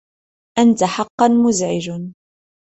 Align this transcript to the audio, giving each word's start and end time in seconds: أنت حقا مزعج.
أنت 0.59 0.83
حقا 0.83 1.27
مزعج. 1.27 1.89